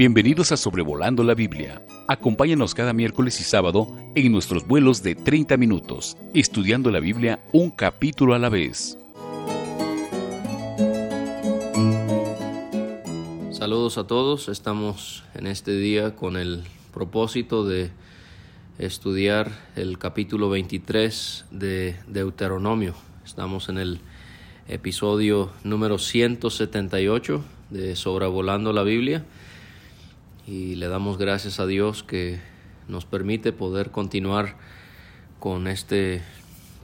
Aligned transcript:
Bienvenidos 0.00 0.50
a 0.50 0.56
Sobrevolando 0.56 1.22
la 1.22 1.34
Biblia. 1.34 1.82
Acompáñanos 2.08 2.74
cada 2.74 2.94
miércoles 2.94 3.38
y 3.38 3.44
sábado 3.44 3.94
en 4.14 4.32
nuestros 4.32 4.66
vuelos 4.66 5.02
de 5.02 5.14
30 5.14 5.58
minutos, 5.58 6.16
estudiando 6.32 6.90
la 6.90 7.00
Biblia 7.00 7.40
un 7.52 7.70
capítulo 7.70 8.32
a 8.32 8.38
la 8.38 8.48
vez. 8.48 8.96
Saludos 13.50 13.98
a 13.98 14.06
todos, 14.06 14.48
estamos 14.48 15.22
en 15.34 15.46
este 15.46 15.72
día 15.72 16.16
con 16.16 16.38
el 16.38 16.62
propósito 16.94 17.66
de 17.66 17.90
estudiar 18.78 19.52
el 19.76 19.98
capítulo 19.98 20.48
23 20.48 21.44
de 21.50 21.96
Deuteronomio. 22.06 22.94
Estamos 23.22 23.68
en 23.68 23.76
el 23.76 24.00
episodio 24.66 25.50
número 25.62 25.98
178 25.98 27.44
de 27.68 27.96
Sobrevolando 27.96 28.72
la 28.72 28.82
Biblia 28.82 29.26
y 30.50 30.74
le 30.74 30.88
damos 30.88 31.16
gracias 31.16 31.60
a 31.60 31.66
Dios 31.66 32.02
que 32.02 32.40
nos 32.88 33.04
permite 33.04 33.52
poder 33.52 33.92
continuar 33.92 34.56
con 35.38 35.68
este 35.68 36.22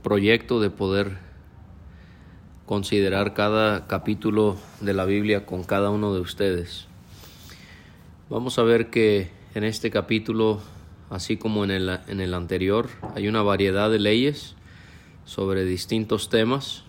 proyecto 0.05 0.61
de 0.61 0.71
poder 0.71 1.19
considerar 2.65 3.35
cada 3.35 3.89
capítulo 3.89 4.57
de 4.81 4.95
la 4.95 5.05
Biblia 5.05 5.47
con 5.47 5.65
cada 5.65 5.91
uno 5.91 6.15
de 6.15 6.21
ustedes. 6.21 6.87
Vamos 8.31 8.61
a 8.61 8.63
ver 8.63 8.89
que 8.89 9.31
en 9.57 9.65
este 9.65 9.91
capítulo, 9.91 10.61
así 11.11 11.37
como 11.37 11.65
en 11.65 11.73
el, 11.73 11.99
en 12.07 12.21
el 12.21 12.35
anterior, 12.35 12.89
hay 13.17 13.27
una 13.27 13.43
variedad 13.43 13.91
de 13.91 13.99
leyes 13.99 14.55
sobre 15.25 15.65
distintos 15.65 16.29
temas. 16.29 16.85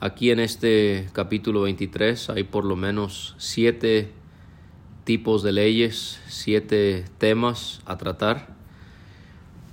Aquí 0.00 0.32
en 0.32 0.40
este 0.40 1.08
capítulo 1.12 1.62
23 1.62 2.30
hay 2.30 2.42
por 2.42 2.64
lo 2.64 2.74
menos 2.74 3.36
siete 3.38 4.10
tipos 5.06 5.44
de 5.44 5.52
leyes, 5.52 6.20
siete 6.26 7.04
temas 7.18 7.80
a 7.86 7.96
tratar. 7.96 8.48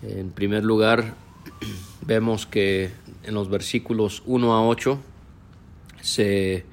En 0.04 0.30
primer 0.30 0.64
lugar, 0.64 1.16
vemos 2.06 2.46
que 2.46 2.92
en 3.24 3.34
los 3.34 3.50
versículos 3.50 4.22
1 4.28 4.54
a 4.54 4.66
8 4.66 5.00
se 6.02 6.66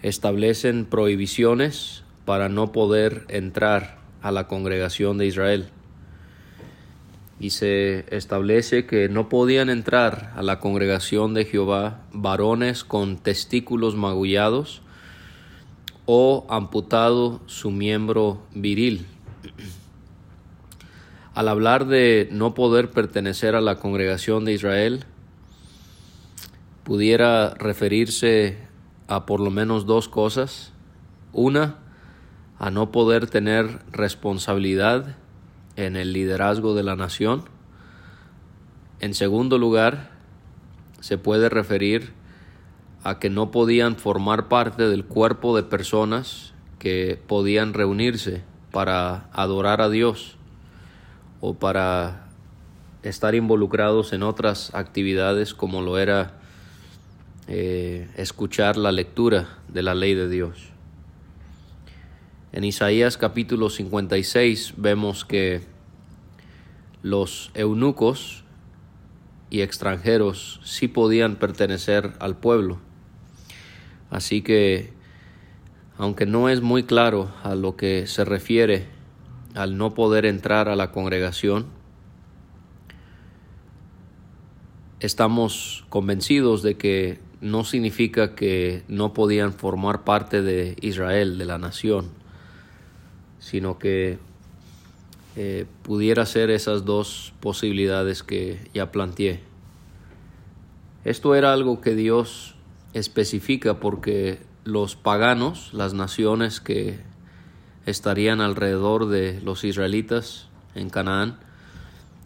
establecen 0.00 0.84
prohibiciones 0.84 2.04
para 2.24 2.48
no 2.48 2.70
poder 2.70 3.24
entrar 3.28 3.98
a 4.22 4.30
la 4.30 4.46
congregación 4.46 5.18
de 5.18 5.26
Israel. 5.26 5.68
Y 7.40 7.50
se 7.50 8.04
establece 8.16 8.86
que 8.86 9.08
no 9.08 9.28
podían 9.28 9.70
entrar 9.70 10.32
a 10.36 10.42
la 10.42 10.60
congregación 10.60 11.34
de 11.34 11.46
Jehová 11.46 12.02
varones 12.12 12.84
con 12.84 13.16
testículos 13.16 13.96
magullados, 13.96 14.82
o 16.06 16.46
amputado 16.48 17.40
su 17.46 17.70
miembro 17.70 18.42
viril. 18.54 19.06
Al 21.34 21.48
hablar 21.48 21.86
de 21.86 22.28
no 22.30 22.54
poder 22.54 22.90
pertenecer 22.90 23.54
a 23.54 23.60
la 23.60 23.76
congregación 23.76 24.44
de 24.44 24.52
Israel, 24.52 25.04
pudiera 26.84 27.54
referirse 27.54 28.58
a 29.08 29.24
por 29.24 29.40
lo 29.40 29.50
menos 29.50 29.86
dos 29.86 30.08
cosas. 30.08 30.72
Una, 31.32 31.78
a 32.58 32.70
no 32.70 32.90
poder 32.90 33.28
tener 33.28 33.80
responsabilidad 33.90 35.16
en 35.76 35.96
el 35.96 36.12
liderazgo 36.12 36.74
de 36.74 36.82
la 36.82 36.96
nación. 36.96 37.44
En 39.00 39.14
segundo 39.14 39.58
lugar, 39.58 40.10
se 41.00 41.18
puede 41.18 41.48
referir 41.48 42.12
a 43.04 43.18
que 43.18 43.30
no 43.30 43.50
podían 43.50 43.96
formar 43.96 44.48
parte 44.48 44.88
del 44.88 45.04
cuerpo 45.04 45.56
de 45.56 45.64
personas 45.64 46.52
que 46.78 47.20
podían 47.26 47.74
reunirse 47.74 48.42
para 48.70 49.28
adorar 49.32 49.80
a 49.80 49.88
Dios 49.88 50.36
o 51.40 51.54
para 51.54 52.28
estar 53.02 53.34
involucrados 53.34 54.12
en 54.12 54.22
otras 54.22 54.74
actividades 54.74 55.54
como 55.54 55.82
lo 55.82 55.98
era 55.98 56.38
eh, 57.48 58.08
escuchar 58.16 58.76
la 58.76 58.92
lectura 58.92 59.58
de 59.68 59.82
la 59.82 59.94
ley 59.94 60.14
de 60.14 60.28
Dios. 60.28 60.68
En 62.52 62.64
Isaías 62.64 63.16
capítulo 63.16 63.70
56 63.70 64.74
vemos 64.76 65.24
que 65.24 65.62
los 67.02 67.50
eunucos 67.54 68.44
y 69.50 69.62
extranjeros 69.62 70.60
sí 70.62 70.86
podían 70.86 71.36
pertenecer 71.36 72.12
al 72.20 72.36
pueblo 72.36 72.78
Así 74.12 74.42
que, 74.42 74.92
aunque 75.96 76.26
no 76.26 76.50
es 76.50 76.60
muy 76.60 76.82
claro 76.82 77.32
a 77.42 77.54
lo 77.54 77.76
que 77.76 78.06
se 78.06 78.26
refiere 78.26 78.86
al 79.54 79.78
no 79.78 79.94
poder 79.94 80.26
entrar 80.26 80.68
a 80.68 80.76
la 80.76 80.92
congregación, 80.92 81.64
estamos 85.00 85.86
convencidos 85.88 86.62
de 86.62 86.76
que 86.76 87.20
no 87.40 87.64
significa 87.64 88.34
que 88.34 88.82
no 88.86 89.14
podían 89.14 89.54
formar 89.54 90.04
parte 90.04 90.42
de 90.42 90.76
Israel, 90.82 91.38
de 91.38 91.46
la 91.46 91.56
nación, 91.56 92.10
sino 93.38 93.78
que 93.78 94.18
eh, 95.36 95.64
pudiera 95.82 96.26
ser 96.26 96.50
esas 96.50 96.84
dos 96.84 97.32
posibilidades 97.40 98.22
que 98.22 98.68
ya 98.74 98.92
planteé. 98.92 99.40
Esto 101.02 101.34
era 101.34 101.54
algo 101.54 101.80
que 101.80 101.94
Dios 101.94 102.51
especifica 102.92 103.80
porque 103.80 104.40
los 104.64 104.96
paganos, 104.96 105.72
las 105.72 105.94
naciones 105.94 106.60
que 106.60 107.00
estarían 107.86 108.40
alrededor 108.40 109.08
de 109.08 109.40
los 109.42 109.64
israelitas 109.64 110.48
en 110.74 110.90
Canaán, 110.90 111.38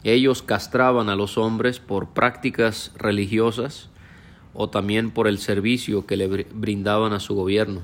ellos 0.04 0.42
castraban 0.42 1.08
a 1.08 1.16
los 1.16 1.38
hombres 1.38 1.80
por 1.80 2.10
prácticas 2.10 2.92
religiosas 2.96 3.88
o 4.54 4.68
también 4.70 5.10
por 5.10 5.28
el 5.28 5.38
servicio 5.38 6.06
que 6.06 6.16
le 6.16 6.26
brindaban 6.26 7.12
a 7.12 7.20
su 7.20 7.34
gobierno. 7.34 7.82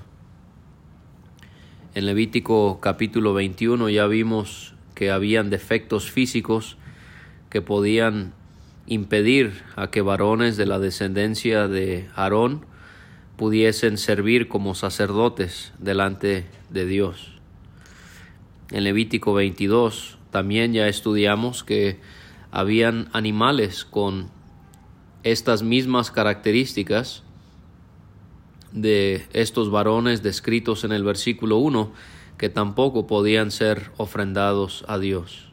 En 1.95 2.07
Levítico 2.07 2.81
capítulo 2.81 3.35
21 3.35 3.89
ya 3.91 4.07
vimos 4.07 4.75
que 4.95 5.11
habían 5.11 5.51
defectos 5.51 6.11
físicos 6.11 6.77
que 7.51 7.61
podían 7.61 8.33
impedir 8.87 9.63
a 9.77 9.91
que 9.91 10.01
varones 10.01 10.57
de 10.57 10.67
la 10.67 10.79
descendencia 10.79 11.69
de 11.69 12.09
Aarón 12.15 12.65
pudiesen 13.43 13.99
servir 13.99 14.47
como 14.47 14.77
sacerdotes 14.77 15.73
delante 15.81 16.47
de 16.71 16.87
Dios. 16.87 17.33
En 18.71 18.85
Levítico 18.85 19.35
22 19.35 20.17
también 20.31 20.73
ya 20.73 20.87
estudiamos 20.87 21.65
que 21.65 21.99
habían 22.53 23.09
animales 23.13 23.85
con 23.85 24.31
estas 25.25 25.65
mismas 25.65 26.13
características 26.13 27.25
de 28.71 29.27
estos 29.33 29.73
varones 29.73 30.23
descritos 30.23 30.85
en 30.85 30.93
el 30.93 31.03
versículo 31.03 31.57
1 31.57 31.93
que 32.39 32.49
tampoco 32.49 33.09
podían 33.09 33.51
ser 33.51 33.91
ofrendados 33.97 34.85
a 34.87 35.01
Dios. 35.01 35.49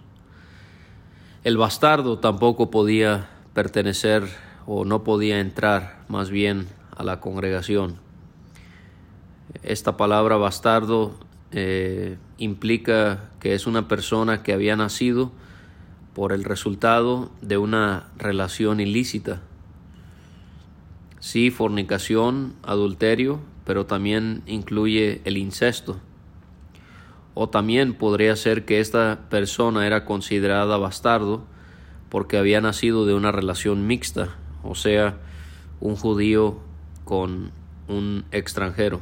El 1.44 1.58
bastardo 1.58 2.20
tampoco 2.20 2.70
podía 2.70 3.32
pertenecer 3.56 4.30
o 4.68 4.86
no 4.86 5.04
podía 5.04 5.40
entrar 5.40 6.06
más 6.08 6.30
bien 6.30 6.68
a 7.00 7.04
la 7.04 7.22
congregación. 7.22 7.96
Esta 9.64 9.96
palabra 9.96 10.36
bastardo 10.36 11.18
eh, 11.52 12.18
implica 12.38 13.30
que 13.40 13.56
es 13.56 13.68
una 13.68 13.88
persona 13.88 14.44
que 14.44 14.52
había 14.52 14.76
nacido 14.76 15.32
por 16.14 16.34
el 16.34 16.44
resultado 16.44 17.32
de 17.42 17.58
una 17.58 18.10
relación 18.18 18.82
ilícita. 18.82 19.42
Sí, 21.22 21.52
fornicación, 21.52 22.54
adulterio, 22.64 23.40
pero 23.66 23.86
también 23.86 24.44
incluye 24.46 25.22
el 25.24 25.38
incesto. 25.38 26.02
O 27.34 27.48
también 27.48 27.94
podría 27.94 28.36
ser 28.36 28.66
que 28.66 28.82
esta 28.82 29.30
persona 29.30 29.88
era 29.88 30.04
considerada 30.04 30.76
bastardo 30.76 31.46
porque 32.10 32.38
había 32.38 32.60
nacido 32.60 33.06
de 33.06 33.14
una 33.14 33.32
relación 33.32 33.88
mixta, 33.88 34.36
o 34.64 34.76
sea, 34.76 35.18
un 35.80 35.96
judío 35.96 36.60
con 37.10 37.50
un 37.88 38.24
extranjero. 38.32 39.00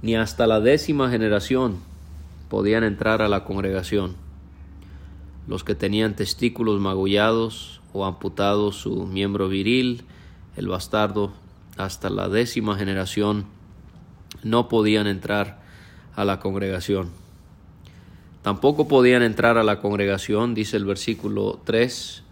Ni 0.00 0.14
hasta 0.14 0.46
la 0.46 0.60
décima 0.60 1.10
generación 1.10 1.78
podían 2.48 2.84
entrar 2.84 3.20
a 3.20 3.26
la 3.26 3.42
congregación. 3.42 4.14
Los 5.48 5.64
que 5.64 5.74
tenían 5.74 6.14
testículos 6.14 6.80
magullados 6.80 7.80
o 7.92 8.04
amputados 8.06 8.76
su 8.76 9.06
miembro 9.06 9.48
viril, 9.48 10.04
el 10.56 10.68
bastardo, 10.68 11.32
hasta 11.76 12.10
la 12.10 12.28
décima 12.28 12.76
generación 12.76 13.46
no 14.44 14.68
podían 14.68 15.08
entrar 15.08 15.58
a 16.14 16.24
la 16.24 16.38
congregación. 16.38 17.10
Tampoco 18.42 18.86
podían 18.86 19.24
entrar 19.24 19.58
a 19.58 19.64
la 19.64 19.80
congregación, 19.80 20.54
dice 20.54 20.76
el 20.76 20.84
versículo 20.84 21.60
3, 21.64 22.22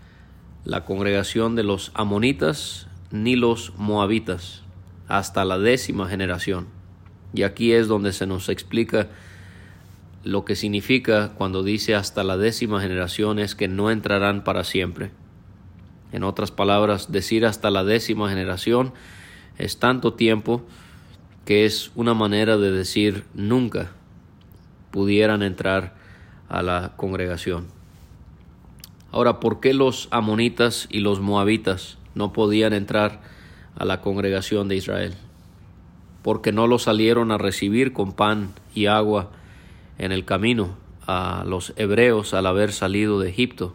la 0.65 0.85
congregación 0.85 1.57
de 1.57 1.65
los 1.65 1.91
amonitas, 1.95 2.87
ni 3.11 3.37
los 3.37 3.75
moabitas 3.77 4.63
hasta 5.09 5.45
la 5.45 5.59
décima 5.59 6.09
generación. 6.09 6.67
Y 7.33 7.43
aquí 7.43 7.73
es 7.73 7.89
donde 7.89 8.13
se 8.13 8.27
nos 8.27 8.49
explica 8.49 9.09
lo 10.25 10.47
que 10.47 10.57
significa 10.57 11.33
cuando 11.37 11.63
dice 11.63 11.95
hasta 11.95 12.25
la 12.25 12.39
décima 12.39 12.81
generación 12.81 13.39
es 13.39 13.55
que 13.55 13.69
no 13.69 13.91
entrarán 13.91 14.43
para 14.43 14.65
siempre. 14.65 15.11
En 16.13 16.25
otras 16.25 16.51
palabras, 16.51 17.13
decir 17.13 17.45
hasta 17.45 17.71
la 17.71 17.85
décima 17.85 18.31
generación 18.31 18.95
es 19.59 19.79
tanto 19.79 20.15
tiempo 20.15 20.65
que 21.45 21.67
es 21.67 21.93
una 21.95 22.15
manera 22.15 22.57
de 22.57 22.73
decir 22.73 23.25
nunca 23.35 23.93
pudieran 24.91 25.43
entrar 25.43 25.95
a 26.49 26.63
la 26.63 26.93
congregación. 26.97 27.67
Ahora, 29.11 29.41
¿por 29.41 29.61
qué 29.61 29.75
los 29.75 30.09
amonitas 30.11 30.87
y 30.91 31.01
los 31.01 31.21
moabitas 31.21 31.99
no 32.15 32.33
podían 32.33 32.73
entrar 32.73 33.23
a 33.77 33.85
la 33.85 34.01
congregación 34.01 34.69
de 34.69 34.77
Israel? 34.77 35.15
Porque 36.23 36.53
no 36.53 36.67
los 36.67 36.85
salieron 36.85 37.33
a 37.33 37.39
recibir 37.39 37.93
con 37.93 38.13
pan 38.13 38.55
y 38.75 38.87
agua 38.87 39.31
en 39.99 40.13
el 40.13 40.25
camino 40.25 40.77
a 41.07 41.45
los 41.47 41.73
hebreos 41.77 42.35
al 42.35 42.47
haber 42.47 42.73
salido 42.73 43.21
de 43.21 43.29
Egipto. 43.29 43.75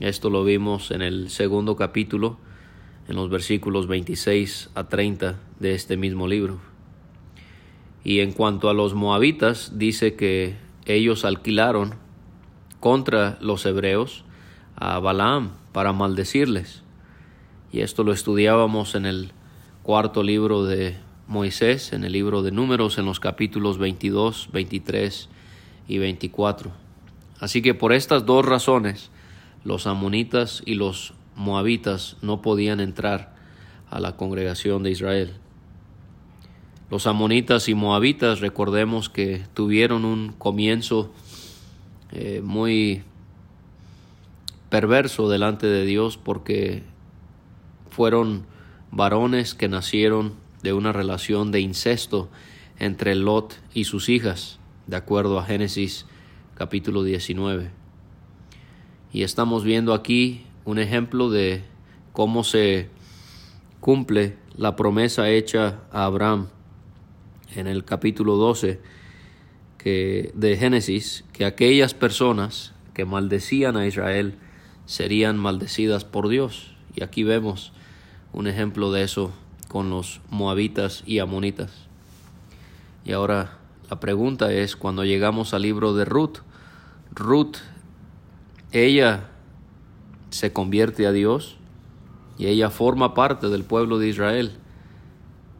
Esto 0.00 0.28
lo 0.30 0.44
vimos 0.44 0.90
en 0.90 1.02
el 1.02 1.30
segundo 1.30 1.76
capítulo, 1.76 2.38
en 3.08 3.16
los 3.16 3.30
versículos 3.30 3.86
26 3.86 4.70
a 4.74 4.88
30 4.88 5.38
de 5.60 5.74
este 5.74 5.96
mismo 5.96 6.26
libro. 6.26 6.58
Y 8.04 8.20
en 8.20 8.32
cuanto 8.32 8.68
a 8.68 8.74
los 8.74 8.94
moabitas, 8.94 9.78
dice 9.78 10.14
que 10.14 10.56
ellos 10.84 11.24
alquilaron 11.24 11.94
contra 12.80 13.38
los 13.40 13.66
hebreos 13.66 14.24
a 14.76 14.98
Balaam 14.98 15.50
para 15.72 15.92
maldecirles. 15.92 16.82
Y 17.72 17.80
esto 17.80 18.04
lo 18.04 18.12
estudiábamos 18.12 18.94
en 18.94 19.06
el 19.06 19.32
cuarto 19.82 20.22
libro 20.22 20.64
de 20.64 20.96
Moisés 21.28 21.92
en 21.92 22.04
el 22.04 22.12
libro 22.12 22.42
de 22.42 22.52
Números 22.52 22.98
en 22.98 23.04
los 23.04 23.18
capítulos 23.18 23.78
22, 23.78 24.50
23 24.52 25.28
y 25.88 25.98
24. 25.98 26.70
Así 27.40 27.62
que 27.62 27.74
por 27.74 27.92
estas 27.92 28.24
dos 28.24 28.44
razones 28.44 29.10
los 29.64 29.88
amonitas 29.88 30.62
y 30.64 30.74
los 30.74 31.14
moabitas 31.34 32.16
no 32.22 32.42
podían 32.42 32.78
entrar 32.78 33.34
a 33.90 33.98
la 33.98 34.16
congregación 34.16 34.84
de 34.84 34.92
Israel. 34.92 35.34
Los 36.90 37.08
amonitas 37.08 37.68
y 37.68 37.74
moabitas 37.74 38.38
recordemos 38.38 39.08
que 39.08 39.42
tuvieron 39.54 40.04
un 40.04 40.32
comienzo 40.32 41.12
eh, 42.12 42.40
muy 42.44 43.02
perverso 44.70 45.28
delante 45.28 45.66
de 45.66 45.84
Dios 45.84 46.16
porque 46.16 46.84
fueron 47.96 48.44
varones 48.90 49.54
que 49.54 49.68
nacieron 49.68 50.34
de 50.62 50.74
una 50.74 50.92
relación 50.92 51.50
de 51.50 51.60
incesto 51.60 52.28
entre 52.78 53.14
Lot 53.14 53.58
y 53.72 53.84
sus 53.84 54.10
hijas, 54.10 54.58
de 54.86 54.96
acuerdo 54.96 55.38
a 55.38 55.46
Génesis 55.46 56.04
capítulo 56.56 57.04
19. 57.04 57.70
Y 59.14 59.22
estamos 59.22 59.64
viendo 59.64 59.94
aquí 59.94 60.44
un 60.66 60.78
ejemplo 60.78 61.30
de 61.30 61.62
cómo 62.12 62.44
se 62.44 62.90
cumple 63.80 64.36
la 64.58 64.76
promesa 64.76 65.30
hecha 65.30 65.80
a 65.90 66.04
Abraham 66.04 66.48
en 67.54 67.66
el 67.66 67.86
capítulo 67.86 68.36
12 68.36 68.78
que, 69.78 70.32
de 70.34 70.58
Génesis, 70.58 71.24
que 71.32 71.46
aquellas 71.46 71.94
personas 71.94 72.74
que 72.92 73.06
maldecían 73.06 73.78
a 73.78 73.86
Israel 73.86 74.34
serían 74.84 75.38
maldecidas 75.38 76.04
por 76.04 76.28
Dios. 76.28 76.76
Y 76.94 77.02
aquí 77.02 77.22
vemos 77.22 77.72
un 78.32 78.46
ejemplo 78.46 78.92
de 78.92 79.02
eso 79.02 79.32
con 79.68 79.90
los 79.90 80.20
moabitas 80.30 81.02
y 81.06 81.18
amonitas. 81.18 81.72
Y 83.04 83.12
ahora 83.12 83.58
la 83.90 84.00
pregunta 84.00 84.52
es, 84.52 84.76
cuando 84.76 85.04
llegamos 85.04 85.54
al 85.54 85.62
libro 85.62 85.94
de 85.94 86.04
Ruth, 86.04 86.38
Ruth, 87.12 87.56
ella 88.72 89.28
se 90.30 90.52
convierte 90.52 91.06
a 91.06 91.12
Dios 91.12 91.56
y 92.36 92.46
ella 92.46 92.70
forma 92.70 93.14
parte 93.14 93.48
del 93.48 93.64
pueblo 93.64 93.98
de 93.98 94.08
Israel. 94.08 94.52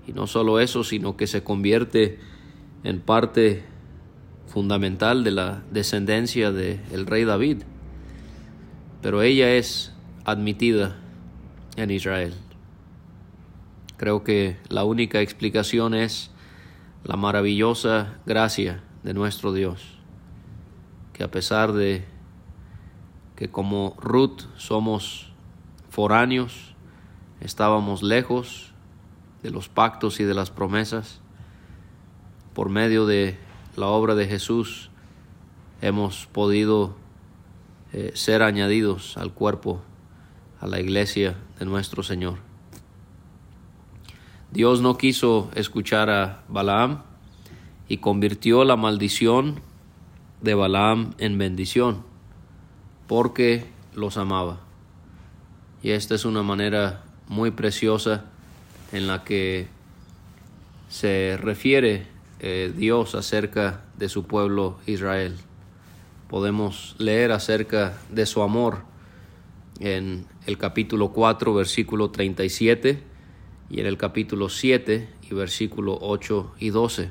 Y 0.07 0.13
no 0.13 0.27
solo 0.27 0.61
eso, 0.61 0.85
sino 0.85 1.17
que 1.17 1.27
se 1.27 1.43
convierte 1.43 2.19
en 2.85 3.01
parte 3.01 3.65
fundamental 4.47 5.25
de 5.25 5.31
la 5.31 5.63
descendencia 5.71 6.53
del 6.53 7.07
rey 7.07 7.25
David. 7.25 7.63
Pero 9.03 9.23
ella 9.23 9.55
es 9.55 9.93
admitida 10.25 10.97
en 11.77 11.91
Israel. 11.91 12.35
Creo 13.96 14.25
que 14.25 14.58
la 14.69 14.84
única 14.84 15.20
explicación 15.20 15.94
es 15.94 16.31
la 17.04 17.16
maravillosa 17.16 18.19
gracia 18.26 18.82
de 19.02 19.14
nuestro 19.14 19.52
Dios, 19.52 19.98
que 21.12 21.25
a 21.25 21.31
pesar 21.31 21.72
de 21.72 22.04
que 23.37 23.50
como 23.50 23.94
Ruth 23.98 24.43
somos 24.56 25.32
foráneos, 25.88 26.75
estábamos 27.40 28.02
lejos 28.02 28.72
de 29.43 29.50
los 29.50 29.69
pactos 29.69 30.20
y 30.20 30.25
de 30.25 30.34
las 30.34 30.50
promesas, 30.50 31.20
por 32.54 32.69
medio 32.69 33.06
de 33.06 33.38
la 33.76 33.87
obra 33.87 34.14
de 34.14 34.26
Jesús 34.26 34.90
hemos 35.82 36.26
podido 36.26 36.96
eh, 37.93 38.12
ser 38.14 38.43
añadidos 38.43 39.16
al 39.16 39.32
cuerpo, 39.32 39.81
a 40.60 40.66
la 40.66 40.81
iglesia 40.81 41.37
de 41.58 41.66
nuestro 41.66 42.02
Señor. 42.02 42.45
Dios 44.52 44.81
no 44.81 44.96
quiso 44.96 45.50
escuchar 45.54 46.08
a 46.08 46.44
Balaam 46.48 47.02
y 47.88 47.98
convirtió 47.98 48.64
la 48.64 48.76
maldición 48.76 49.60
de 50.40 50.54
Balaam 50.54 51.14
en 51.19 51.37
bendición 51.37 52.04
porque 53.08 53.66
los 53.94 54.16
amaba. 54.16 54.60
Y 55.82 55.90
esta 55.90 56.14
es 56.14 56.25
una 56.25 56.43
manera 56.43 57.04
muy 57.28 57.50
preciosa 57.50 58.25
en 58.93 59.06
la 59.06 59.25
que 59.25 59.66
se 60.88 61.37
refiere 61.37 62.06
eh, 62.38 62.72
Dios 62.75 63.14
acerca 63.14 63.82
de 63.98 64.08
su 64.08 64.26
pueblo 64.26 64.78
Israel. 64.87 65.37
Podemos 66.28 66.94
leer 66.98 67.32
acerca 67.32 67.98
de 68.10 68.26
su 68.26 68.43
amor 68.43 68.84
en 69.81 70.26
el 70.46 70.56
capítulo 70.56 71.12
4, 71.12 71.52
versículo 71.52 72.10
37 72.10 73.16
y 73.69 73.81
en 73.81 73.87
el 73.87 73.97
capítulo 73.97 74.49
7 74.49 75.08
y 75.31 75.35
versículo 75.35 75.99
8 76.01 76.55
y 76.58 76.70
12. 76.70 77.11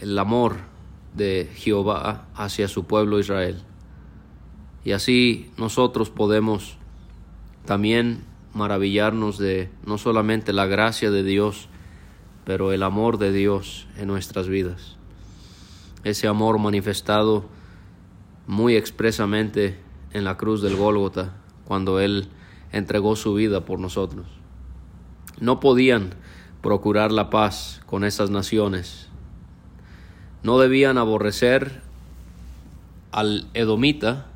El 0.00 0.18
amor 0.18 0.56
de 1.14 1.50
Jehová 1.54 2.26
hacia 2.34 2.68
su 2.68 2.84
pueblo 2.84 3.18
Israel. 3.18 3.62
Y 4.84 4.92
así 4.92 5.50
nosotros 5.58 6.10
podemos 6.10 6.76
también 7.66 8.24
maravillarnos 8.54 9.38
de 9.38 9.70
no 9.84 9.98
solamente 9.98 10.52
la 10.52 10.66
gracia 10.66 11.10
de 11.10 11.22
Dios, 11.22 11.68
pero 12.44 12.72
el 12.72 12.82
amor 12.82 13.18
de 13.18 13.32
Dios 13.32 13.86
en 13.98 14.08
nuestras 14.08 14.48
vidas. 14.48 14.96
Ese 16.02 16.28
amor 16.28 16.58
manifestado 16.58 17.44
muy 18.46 18.74
expresamente 18.74 19.78
en 20.12 20.24
la 20.24 20.38
cruz 20.38 20.62
del 20.62 20.76
Gólgota, 20.76 21.36
cuando 21.66 22.00
Él 22.00 22.28
entregó 22.72 23.14
su 23.16 23.34
vida 23.34 23.64
por 23.64 23.78
nosotros 23.78 24.39
no 25.40 25.60
podían 25.60 26.14
procurar 26.62 27.12
la 27.12 27.30
paz 27.30 27.80
con 27.86 28.04
esas 28.04 28.30
naciones. 28.30 29.08
No 30.42 30.58
debían 30.58 30.98
aborrecer 30.98 31.82
al 33.12 33.46
edomita 33.54 34.26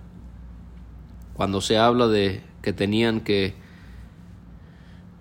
cuando 1.35 1.61
se 1.61 1.79
habla 1.79 2.09
de 2.09 2.43
que 2.63 2.73
tenían 2.73 3.21
que 3.21 3.55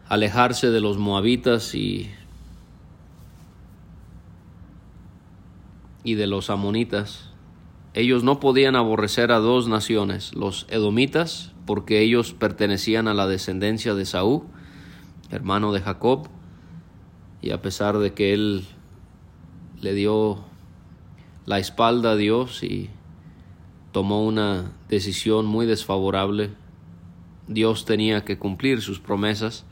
alejarse 0.08 0.70
de 0.70 0.80
los 0.80 0.98
moabitas 0.98 1.76
y, 1.76 2.12
y 6.04 6.16
de 6.16 6.28
los 6.28 6.50
amonitas. 6.50 7.30
Ellos 7.94 8.24
no 8.24 8.40
podían 8.40 8.76
aborrecer 8.76 9.32
a 9.32 9.40
dos 9.40 9.68
naciones, 9.68 10.34
los 10.34 10.66
edomitas, 10.70 11.52
porque 11.66 12.02
ellos 12.02 12.34
pertenecían 12.34 13.08
a 13.08 13.14
la 13.14 13.28
descendencia 13.28 13.94
de 13.94 14.06
Saúl, 14.06 14.44
hermano 15.34 15.74
de 15.74 15.82
Jacob, 15.82 16.28
y 17.42 17.52
a 17.52 17.62
pesar 17.62 17.98
de 17.98 18.14
que 18.14 18.34
él 18.34 18.66
le 19.82 19.94
dio 19.94 20.44
la 21.46 21.58
espalda 21.58 22.12
a 22.12 22.16
Dios 22.16 22.64
y 22.64 22.90
tomó 23.92 24.24
una 24.24 24.72
decisión 24.90 25.46
muy 25.48 25.66
desfavorable, 25.66 26.52
Dios 27.48 27.86
tenía 27.86 28.24
que 28.24 28.38
cumplir 28.38 28.82
sus 28.82 29.00
promesas 29.00 29.66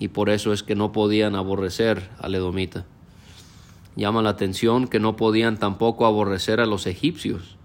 y 0.00 0.08
por 0.08 0.28
eso 0.28 0.52
es 0.52 0.62
que 0.64 0.74
no 0.74 0.90
podían 0.90 1.36
aborrecer 1.36 2.10
al 2.18 2.34
edomita. 2.34 2.84
Llama 3.94 4.22
la 4.22 4.30
atención 4.30 4.88
que 4.88 4.98
no 4.98 5.14
podían 5.14 5.56
tampoco 5.56 6.04
aborrecer 6.04 6.60
a 6.60 6.66
los 6.66 6.88
egipcios, 6.88 7.56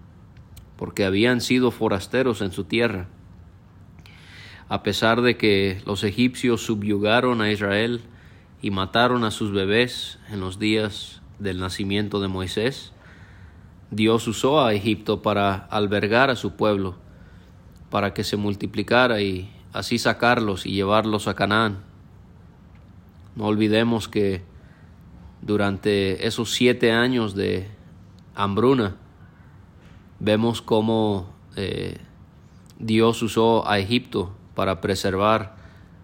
porque 0.76 1.04
habían 1.04 1.40
sido 1.40 1.72
forasteros 1.72 2.40
en 2.40 2.52
su 2.52 2.64
tierra 2.64 3.08
a 4.70 4.84
pesar 4.84 5.20
de 5.20 5.36
que 5.36 5.82
los 5.84 6.04
egipcios 6.04 6.64
subyugaron 6.64 7.40
a 7.40 7.50
Israel 7.50 8.02
y 8.62 8.70
mataron 8.70 9.24
a 9.24 9.32
sus 9.32 9.50
bebés 9.50 10.20
en 10.30 10.38
los 10.38 10.60
días 10.60 11.22
del 11.40 11.58
nacimiento 11.58 12.20
de 12.20 12.28
Moisés, 12.28 12.92
Dios 13.90 14.28
usó 14.28 14.64
a 14.64 14.72
Egipto 14.72 15.22
para 15.22 15.56
albergar 15.56 16.30
a 16.30 16.36
su 16.36 16.52
pueblo, 16.52 16.94
para 17.90 18.14
que 18.14 18.22
se 18.22 18.36
multiplicara 18.36 19.20
y 19.20 19.52
así 19.72 19.98
sacarlos 19.98 20.64
y 20.66 20.70
llevarlos 20.70 21.26
a 21.26 21.34
Canaán. 21.34 21.78
No 23.34 23.46
olvidemos 23.46 24.06
que 24.06 24.44
durante 25.42 26.28
esos 26.28 26.52
siete 26.52 26.92
años 26.92 27.34
de 27.34 27.68
hambruna, 28.36 28.94
vemos 30.20 30.62
cómo 30.62 31.34
eh, 31.56 31.98
Dios 32.78 33.20
usó 33.24 33.68
a 33.68 33.80
Egipto 33.80 34.36
para 34.54 34.80
preservar 34.80 35.56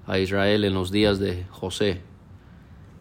a 0.06 0.18
Israel 0.18 0.64
en 0.64 0.74
los 0.74 0.90
días 0.90 1.18
de 1.18 1.44
José. 1.50 2.00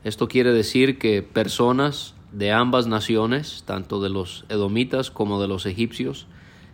Esto 0.03 0.27
quiere 0.27 0.51
decir 0.51 0.97
que 0.99 1.21
personas 1.23 2.15
de 2.31 2.51
ambas 2.51 2.87
naciones, 2.87 3.63
tanto 3.65 4.01
de 4.01 4.09
los 4.09 4.45
edomitas 4.49 5.11
como 5.11 5.41
de 5.41 5.47
los 5.47 5.65
egipcios, 5.65 6.27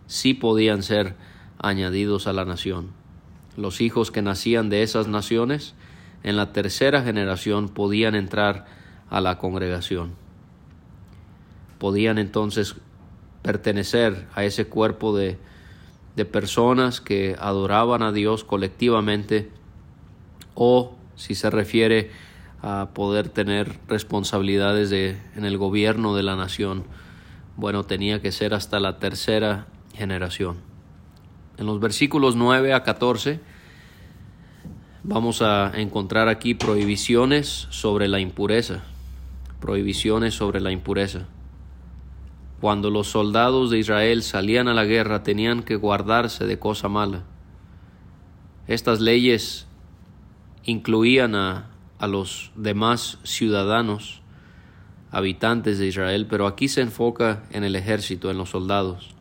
sí 0.06 0.34
podían 0.34 0.82
ser 0.82 1.14
añadidos 1.58 2.26
a 2.26 2.32
la 2.32 2.44
nación. 2.44 2.90
Los 3.56 3.80
hijos 3.80 4.10
que 4.10 4.22
nacían 4.22 4.70
de 4.70 4.82
esas 4.82 5.08
naciones 5.08 5.74
en 6.22 6.36
la 6.36 6.52
tercera 6.52 7.02
generación 7.02 7.68
podían 7.68 8.14
entrar 8.14 8.66
a 9.10 9.20
la 9.20 9.38
congregación. 9.38 10.12
Podían 11.78 12.18
entonces 12.18 12.76
pertenecer 13.42 14.26
a 14.34 14.44
ese 14.44 14.66
cuerpo 14.66 15.16
de, 15.16 15.38
de 16.16 16.24
personas 16.24 17.00
que 17.00 17.36
adoraban 17.38 18.02
a 18.02 18.12
Dios 18.12 18.44
colectivamente 18.44 19.50
o, 20.54 20.94
si 21.16 21.34
se 21.34 21.50
refiere 21.50 22.10
a 22.62 22.90
poder 22.94 23.28
tener 23.28 23.78
responsabilidades 23.88 24.90
de, 24.90 25.18
en 25.36 25.44
el 25.44 25.58
gobierno 25.58 26.14
de 26.14 26.22
la 26.22 26.36
nación. 26.36 26.84
Bueno, 27.56 27.84
tenía 27.84 28.22
que 28.22 28.32
ser 28.32 28.54
hasta 28.54 28.78
la 28.78 28.98
tercera 28.98 29.66
generación. 29.94 30.58
En 31.58 31.66
los 31.66 31.80
versículos 31.80 32.36
9 32.36 32.72
a 32.72 32.82
14 32.82 33.40
vamos 35.02 35.42
a 35.42 35.72
encontrar 35.74 36.28
aquí 36.28 36.54
prohibiciones 36.54 37.66
sobre 37.70 38.08
la 38.08 38.20
impureza. 38.20 38.84
Prohibiciones 39.60 40.34
sobre 40.34 40.60
la 40.60 40.70
impureza. 40.70 41.26
Cuando 42.62 42.88
los 42.88 43.08
soldados 43.08 43.68
de 43.68 43.78
Israel 43.78 44.22
salían 44.22 44.68
a 44.68 44.72
la 44.72 44.86
guerra 44.86 45.22
tenían 45.22 45.62
que 45.62 45.76
guardarse 45.76 46.46
de 46.46 46.58
cosa 46.58 46.88
mala. 46.88 47.24
Estas 48.66 49.00
leyes 49.00 49.66
incluían 50.64 51.34
a 51.34 51.72
a 52.02 52.08
los 52.08 52.50
demás 52.56 53.18
ciudadanos, 53.22 54.22
habitantes 55.12 55.78
de 55.78 55.86
Israel, 55.86 56.26
pero 56.28 56.48
aquí 56.48 56.66
se 56.66 56.80
enfoca 56.80 57.44
en 57.52 57.62
el 57.62 57.76
ejército, 57.76 58.28
en 58.28 58.38
los 58.38 58.50
soldados. 58.50 59.14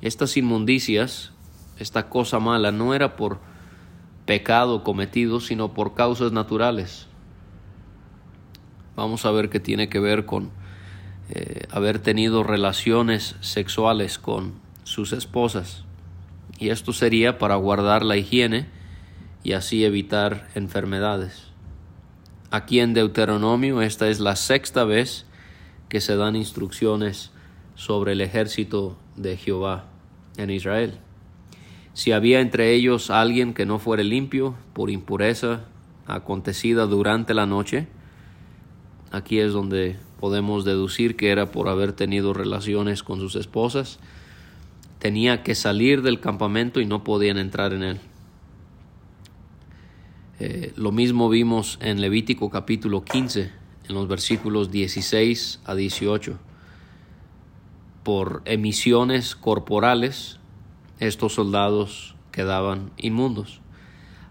Estas 0.00 0.36
inmundicias, 0.36 1.30
esta 1.78 2.08
cosa 2.08 2.40
mala, 2.40 2.72
no 2.72 2.92
era 2.92 3.14
por 3.14 3.38
pecado 4.26 4.82
cometido, 4.82 5.38
sino 5.38 5.74
por 5.74 5.94
causas 5.94 6.32
naturales. 6.32 7.06
Vamos 8.96 9.24
a 9.24 9.30
ver 9.30 9.48
qué 9.48 9.60
tiene 9.60 9.88
que 9.88 10.00
ver 10.00 10.26
con 10.26 10.50
eh, 11.30 11.66
haber 11.70 11.98
tenido 11.98 12.42
relaciones 12.42 13.36
sexuales 13.40 14.18
con 14.18 14.54
sus 14.84 15.12
esposas. 15.12 15.84
Y 16.58 16.70
esto 16.70 16.92
sería 16.92 17.38
para 17.38 17.56
guardar 17.56 18.04
la 18.04 18.16
higiene 18.16 18.66
y 19.42 19.52
así 19.52 19.84
evitar 19.84 20.48
enfermedades. 20.54 21.48
Aquí 22.50 22.80
en 22.80 22.94
Deuteronomio 22.94 23.80
esta 23.80 24.08
es 24.08 24.20
la 24.20 24.36
sexta 24.36 24.84
vez 24.84 25.26
que 25.88 26.00
se 26.00 26.16
dan 26.16 26.36
instrucciones 26.36 27.30
sobre 27.74 28.12
el 28.12 28.20
ejército 28.20 28.96
de 29.16 29.36
Jehová 29.36 29.86
en 30.36 30.50
Israel. 30.50 30.98
Si 31.94 32.12
había 32.12 32.40
entre 32.40 32.72
ellos 32.72 33.10
alguien 33.10 33.54
que 33.54 33.66
no 33.66 33.78
fuere 33.78 34.04
limpio 34.04 34.54
por 34.72 34.90
impureza 34.90 35.64
acontecida 36.06 36.86
durante 36.86 37.34
la 37.34 37.46
noche, 37.46 37.88
aquí 39.10 39.38
es 39.38 39.52
donde 39.52 39.98
podemos 40.22 40.64
deducir 40.64 41.16
que 41.16 41.30
era 41.30 41.50
por 41.50 41.68
haber 41.68 41.94
tenido 41.94 42.32
relaciones 42.32 43.02
con 43.02 43.18
sus 43.18 43.34
esposas, 43.34 43.98
tenía 45.00 45.42
que 45.42 45.56
salir 45.56 46.02
del 46.02 46.20
campamento 46.20 46.80
y 46.80 46.86
no 46.86 47.02
podían 47.02 47.38
entrar 47.38 47.72
en 47.72 47.82
él. 47.82 48.00
Eh, 50.38 50.72
lo 50.76 50.92
mismo 50.92 51.28
vimos 51.28 51.76
en 51.82 52.00
Levítico 52.00 52.50
capítulo 52.50 53.02
15, 53.02 53.50
en 53.88 53.94
los 53.96 54.06
versículos 54.06 54.70
16 54.70 55.58
a 55.64 55.74
18. 55.74 56.38
Por 58.04 58.42
emisiones 58.44 59.34
corporales, 59.34 60.38
estos 61.00 61.34
soldados 61.34 62.14
quedaban 62.30 62.92
inmundos. 62.96 63.60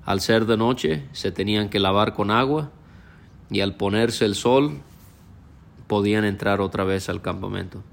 Al 0.05 0.21
ser 0.21 0.45
de 0.45 0.55
noche, 0.55 1.03
se 1.11 1.33
tenían 1.33 1.67
que 1.67 1.81
lavar 1.81 2.13
con 2.13 2.31
agua 2.31 2.71
y 3.49 3.59
al 3.59 3.75
ponerse 3.75 4.23
el 4.23 4.35
sol, 4.35 4.79
podían 5.91 6.23
entrar 6.23 6.61
otra 6.61 6.85
vez 6.85 7.09
al 7.09 7.21
campamento. 7.21 7.83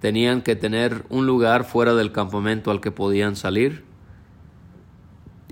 Tenían 0.00 0.40
que 0.40 0.56
tener 0.56 1.04
un 1.10 1.26
lugar 1.26 1.64
fuera 1.64 1.92
del 1.92 2.12
campamento 2.12 2.70
al 2.70 2.80
que 2.80 2.90
podían 2.90 3.36
salir 3.36 3.84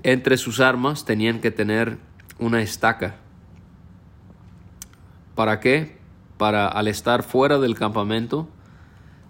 entre 0.03 0.35
sus 0.35 0.59
armas 0.59 1.05
tenían 1.05 1.39
que 1.39 1.49
tener 1.49 1.99
una 2.37 2.63
estaca. 2.63 3.17
¿Para 5.33 5.59
qué? 5.61 5.97
Para 6.37 6.67
al 6.67 6.89
estar 6.89 7.21
fuera 7.23 7.57
del 7.57 7.75
campamento, 7.75 8.49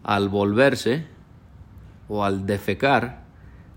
al 0.02 0.30
volverse 0.30 1.06
o 2.08 2.24
al 2.24 2.48
defecar, 2.48 3.24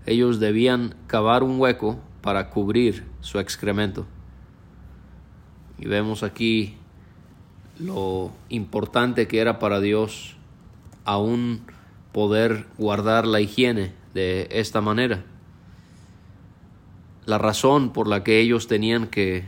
ellos 0.07 0.39
debían 0.39 0.95
cavar 1.05 1.43
un 1.43 1.59
hueco 1.59 1.99
para 2.21 2.49
cubrir 2.49 3.05
su 3.21 3.39
excremento. 3.39 4.07
Y 5.77 5.87
vemos 5.87 6.23
aquí 6.23 6.77
lo 7.79 8.31
importante 8.49 9.27
que 9.27 9.39
era 9.39 9.59
para 9.59 9.79
Dios 9.79 10.35
aún 11.05 11.61
poder 12.11 12.65
guardar 12.77 13.27
la 13.27 13.41
higiene 13.41 13.93
de 14.13 14.47
esta 14.51 14.81
manera. 14.81 15.23
La 17.25 17.37
razón 17.37 17.91
por 17.91 18.07
la 18.07 18.23
que 18.23 18.39
ellos 18.39 18.67
tenían 18.67 19.07
que 19.07 19.45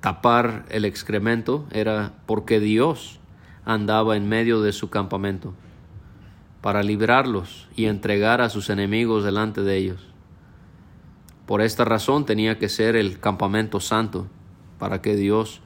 tapar 0.00 0.64
el 0.70 0.84
excremento 0.84 1.66
era 1.70 2.12
porque 2.26 2.60
Dios 2.60 3.20
andaba 3.64 4.16
en 4.16 4.28
medio 4.28 4.60
de 4.62 4.72
su 4.72 4.90
campamento 4.90 5.54
para 6.60 6.82
librarlos 6.82 7.68
y 7.76 7.86
entregar 7.86 8.40
a 8.40 8.50
sus 8.50 8.70
enemigos 8.70 9.24
delante 9.24 9.62
de 9.62 9.76
ellos. 9.76 10.06
Por 11.46 11.62
esta 11.62 11.84
razón 11.84 12.26
tenía 12.26 12.58
que 12.58 12.68
ser 12.68 12.96
el 12.96 13.20
campamento 13.20 13.80
santo, 13.80 14.26
para 14.78 15.00
que 15.00 15.16
Dios 15.16 15.60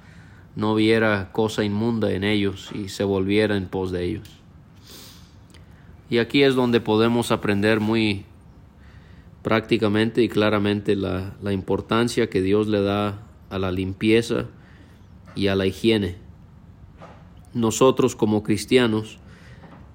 no 0.55 0.75
viera 0.75 1.31
cosa 1.33 1.65
inmunda 1.65 2.13
en 2.13 2.25
ellos 2.25 2.71
y 2.75 2.89
se 2.89 3.05
volviera 3.05 3.57
en 3.57 3.67
pos 3.67 3.91
de 3.91 4.05
ellos. 4.05 4.29
Y 6.11 6.19
aquí 6.19 6.43
es 6.43 6.55
donde 6.55 6.81
podemos 6.81 7.33
aprender 7.33 7.81
muy 7.81 8.25
prácticamente 9.43 10.23
y 10.23 10.29
claramente 10.29 10.95
la, 10.95 11.35
la 11.43 11.53
importancia 11.53 12.29
que 12.29 12.43
Dios 12.43 12.69
le 12.69 12.83
da 12.83 13.23
a 13.51 13.59
la 13.59 13.73
limpieza 13.73 14.47
y 15.35 15.47
a 15.49 15.57
la 15.57 15.67
higiene. 15.67 16.17
Nosotros 17.55 18.15
como 18.15 18.43
cristianos 18.43 19.19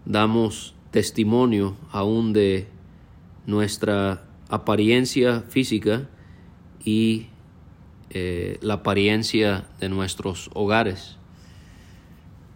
damos 0.06 0.74
testimonio 0.92 1.76
aún 1.92 2.34
de 2.34 2.68
nuestra 3.46 4.24
apariencia 4.50 5.42
física 5.42 6.08
y 6.84 7.28
eh, 8.10 8.58
la 8.62 8.76
apariencia 8.76 9.68
de 9.80 9.90
nuestros 9.90 10.50
hogares. 10.54 11.18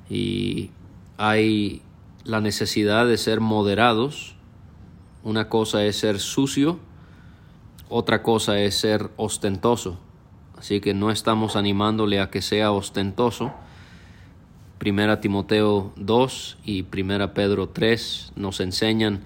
Y 0.10 0.72
hay 1.18 1.82
la 2.24 2.42
necesidad 2.42 3.08
de 3.08 3.18
ser 3.18 3.40
moderados 3.40 4.36
una 5.24 5.50
cosa 5.50 5.86
es 5.86 5.98
ser 5.98 6.20
sucio, 6.20 6.80
otra 7.90 8.24
cosa 8.24 8.60
es 8.60 8.76
ser 8.76 9.12
ostentoso. 9.18 10.00
Así 10.58 10.82
que 10.82 10.96
no 10.96 11.12
estamos 11.12 11.56
animándole 11.56 12.20
a 12.20 12.32
que 12.32 12.42
sea 12.42 12.72
ostentoso. 12.72 13.52
Primera 14.80 15.22
Timoteo 15.22 15.94
2 15.96 16.58
y 16.66 16.84
Primera 16.84 17.36
Pedro 17.36 17.70
3 17.70 18.34
nos 18.36 18.60
enseñan 18.62 19.22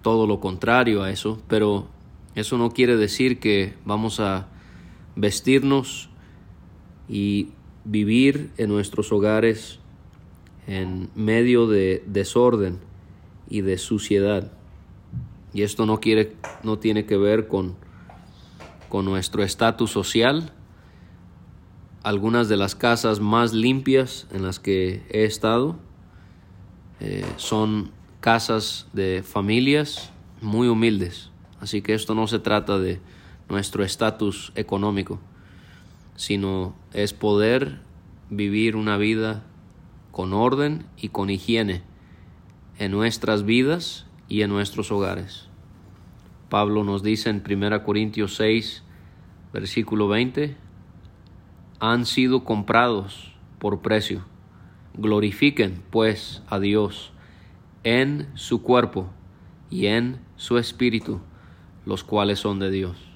todo 0.00 0.26
lo 0.26 0.40
contrario 0.40 1.02
a 1.02 1.10
eso, 1.10 1.42
pero 1.46 1.88
eso 2.34 2.56
no 2.56 2.70
quiere 2.70 2.96
decir 2.96 3.38
que 3.38 3.74
vamos 3.84 4.20
a 4.20 4.48
vestirnos 5.16 6.10
y 7.08 7.50
vivir 7.84 8.50
en 8.56 8.70
nuestros 8.70 9.12
hogares 9.12 9.78
en 10.66 11.10
medio 11.14 11.66
de 11.66 12.02
desorden 12.06 12.78
y 13.48 13.60
de 13.60 13.78
suciedad. 13.78 14.52
Y 15.52 15.62
esto 15.62 15.86
no, 15.86 16.00
quiere, 16.00 16.34
no 16.62 16.78
tiene 16.78 17.06
que 17.06 17.16
ver 17.16 17.46
con, 17.46 17.76
con 18.88 19.04
nuestro 19.04 19.42
estatus 19.42 19.90
social 19.90 20.52
algunas 22.02 22.48
de 22.48 22.56
las 22.56 22.74
casas 22.74 23.18
más 23.18 23.52
limpias 23.54 24.26
en 24.30 24.42
las 24.42 24.60
que 24.60 25.02
he 25.10 25.24
estado. 25.24 25.76
Eh, 27.00 27.24
son 27.36 27.92
casas 28.20 28.86
de 28.92 29.22
familias 29.22 30.12
muy 30.40 30.68
humildes. 30.68 31.30
Así 31.60 31.82
que 31.82 31.94
esto 31.94 32.14
no 32.14 32.26
se 32.26 32.38
trata 32.38 32.78
de 32.78 33.00
nuestro 33.48 33.84
estatus 33.84 34.52
económico, 34.54 35.20
sino 36.16 36.74
es 36.92 37.12
poder 37.12 37.80
vivir 38.30 38.76
una 38.76 38.96
vida 38.96 39.44
con 40.10 40.32
orden 40.32 40.86
y 40.96 41.08
con 41.08 41.30
higiene 41.30 41.82
en 42.78 42.92
nuestras 42.92 43.44
vidas 43.44 44.06
y 44.28 44.42
en 44.42 44.50
nuestros 44.50 44.90
hogares. 44.90 45.48
Pablo 46.48 46.84
nos 46.84 47.02
dice 47.02 47.30
en 47.30 47.42
1 47.48 47.84
Corintios 47.84 48.36
6, 48.36 48.82
versículo 49.52 50.08
20, 50.08 50.56
han 51.80 52.06
sido 52.06 52.44
comprados 52.44 53.32
por 53.58 53.82
precio. 53.82 54.24
Glorifiquen 54.94 55.82
pues 55.90 56.42
a 56.48 56.60
Dios 56.60 57.12
en 57.82 58.28
su 58.34 58.62
cuerpo 58.62 59.10
y 59.70 59.86
en 59.86 60.20
su 60.36 60.58
espíritu, 60.58 61.20
los 61.84 62.04
cuales 62.04 62.38
son 62.38 62.58
de 62.58 62.70
Dios. 62.70 63.13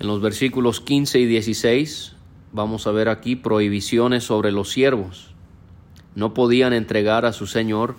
En 0.00 0.06
los 0.06 0.22
versículos 0.22 0.80
15 0.80 1.20
y 1.20 1.26
16 1.26 2.16
vamos 2.52 2.86
a 2.86 2.90
ver 2.90 3.10
aquí 3.10 3.36
prohibiciones 3.36 4.24
sobre 4.24 4.50
los 4.50 4.70
siervos. 4.70 5.34
No 6.14 6.32
podían 6.32 6.72
entregar 6.72 7.26
a 7.26 7.34
su 7.34 7.46
Señor 7.46 7.96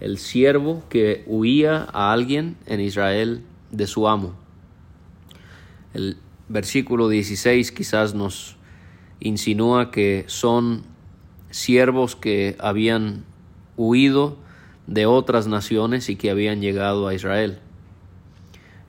el 0.00 0.16
siervo 0.16 0.82
que 0.88 1.22
huía 1.26 1.86
a 1.92 2.14
alguien 2.14 2.56
en 2.64 2.80
Israel 2.80 3.42
de 3.70 3.86
su 3.86 4.08
amo. 4.08 4.34
El 5.92 6.16
versículo 6.48 7.10
16 7.10 7.72
quizás 7.72 8.14
nos 8.14 8.56
insinúa 9.20 9.90
que 9.90 10.24
son 10.28 10.82
siervos 11.50 12.16
que 12.16 12.56
habían 12.58 13.22
huido 13.76 14.38
de 14.86 15.04
otras 15.04 15.46
naciones 15.46 16.08
y 16.08 16.16
que 16.16 16.30
habían 16.30 16.62
llegado 16.62 17.06
a 17.06 17.12
Israel. 17.12 17.60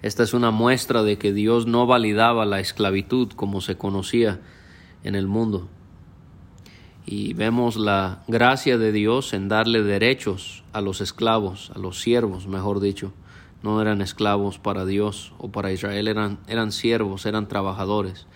Esta 0.06 0.22
es 0.22 0.36
una 0.36 0.52
muestra 0.52 1.02
de 1.02 1.18
que 1.18 1.34
Dios 1.34 1.66
no 1.66 1.88
validaba 1.88 2.46
la 2.46 2.60
esclavitud 2.60 3.32
como 3.32 3.60
se 3.60 3.76
conocía 3.76 4.40
en 5.04 5.16
el 5.16 5.26
mundo. 5.26 5.68
Y 7.08 7.34
vemos 7.34 7.76
la 7.76 8.22
gracia 8.28 8.78
de 8.78 8.92
Dios 8.92 9.34
en 9.34 9.48
darle 9.48 9.82
derechos 9.82 10.64
a 10.74 10.82
los 10.82 11.02
esclavos, 11.02 11.72
a 11.76 11.80
los 11.80 12.02
siervos, 12.02 12.46
mejor 12.46 12.82
dicho. 12.82 13.14
No 13.64 13.82
eran 13.82 14.00
esclavos 14.00 14.60
para 14.60 14.86
Dios 14.86 15.34
o 15.40 15.50
para 15.50 15.72
Israel, 15.72 16.08
eran, 16.08 16.38
eran 16.48 16.72
siervos, 16.72 17.26
eran 17.26 17.48
trabajadores. 17.48 18.28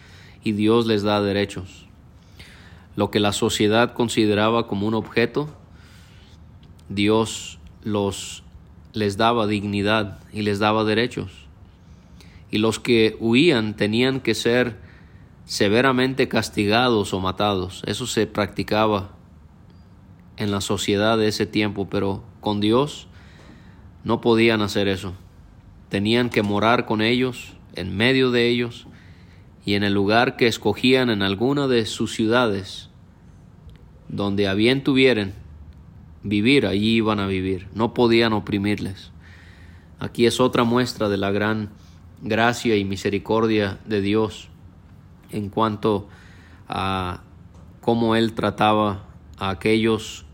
Y 0.44 0.54
Dios 0.54 0.88
les 0.88 1.04
da 1.04 1.22
derechos. 1.22 1.86
Lo 2.96 3.12
que 3.12 3.20
la 3.20 3.32
sociedad 3.32 3.94
consideraba 3.94 4.66
como 4.66 4.88
un 4.88 4.96
objeto, 4.96 5.50
Dios 6.90 7.60
los 7.84 8.42
les 8.94 9.18
daba 9.18 9.46
dignidad 9.46 10.18
y 10.34 10.42
les 10.42 10.58
daba 10.58 10.84
derechos. 10.84 11.49
Y 12.52 12.58
los 12.58 12.80
que 12.80 13.16
huían 13.20 13.76
tenían 13.76 14.20
que 14.20 14.34
ser 14.34 14.78
severamente 15.46 16.28
castigados 16.28 17.14
o 17.14 17.20
matados. 17.20 17.84
Eso 17.86 18.08
se 18.08 18.28
practicaba 18.28 19.16
en 20.38 20.52
la 20.52 20.62
sociedad 20.62 21.18
de 21.18 21.28
ese 21.28 21.46
tiempo, 21.46 21.90
pero 21.90 22.24
con 22.40 22.60
Dios 22.60 23.08
no 24.04 24.22
podían 24.22 24.62
hacer 24.62 24.88
eso. 24.88 25.14
Tenían 25.90 26.30
que 26.30 26.44
morar 26.44 26.86
con 26.86 27.02
ellos, 27.02 27.54
en 27.76 27.96
medio 27.96 28.32
de 28.32 28.48
ellos, 28.48 28.88
y 29.66 29.74
en 29.74 29.84
el 29.84 29.94
lugar 29.94 30.38
que 30.38 30.48
escogían 30.48 31.10
en 31.10 31.22
alguna 31.22 31.68
de 31.68 31.86
sus 31.86 32.14
ciudades, 32.14 32.90
donde 34.08 34.48
a 34.48 34.54
bien 34.54 34.84
tuvieran 34.84 35.34
vivir, 36.24 36.66
allí 36.66 36.96
iban 36.96 37.20
a 37.20 37.28
vivir. 37.28 37.68
No 37.74 37.94
podían 37.94 38.34
oprimirles. 38.34 39.12
Aquí 40.00 40.26
es 40.26 40.40
otra 40.40 40.64
muestra 40.64 41.10
de 41.10 41.18
la 41.18 41.32
gran 41.32 41.70
gracia 42.22 42.76
y 42.76 42.86
misericordia 42.86 43.80
de 43.86 44.02
Dios 44.02 44.50
en 45.32 45.50
cuanto 45.50 46.08
a 46.68 47.22
cómo 47.82 48.16
Él 48.16 48.34
trataba 48.34 49.04
a 49.38 49.50
aquellos 49.50 50.26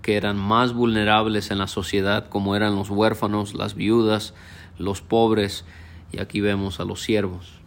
que 0.00 0.16
eran 0.16 0.36
más 0.36 0.72
vulnerables 0.72 1.50
en 1.50 1.58
la 1.58 1.68
sociedad, 1.68 2.28
como 2.28 2.56
eran 2.56 2.74
los 2.74 2.90
huérfanos, 2.90 3.54
las 3.54 3.74
viudas, 3.74 4.34
los 4.78 5.00
pobres, 5.00 5.64
y 6.12 6.20
aquí 6.20 6.40
vemos 6.40 6.80
a 6.80 6.84
los 6.84 7.02
siervos. 7.02 7.60